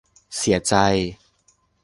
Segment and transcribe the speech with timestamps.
[0.37, 0.73] เสียใจ